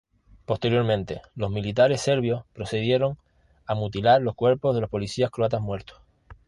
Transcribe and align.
Posteriormente, 0.47 1.21
los 1.35 1.51
militares 1.51 2.01
serbios 2.01 2.43
procedieron 2.53 3.19
a 3.67 3.75
mutilar 3.75 4.19
los 4.23 4.33
cuerpos 4.33 4.73
de 4.73 4.81
los 4.81 4.89
policías 4.89 5.29
croatas 5.29 5.61
muertos. 5.61 6.01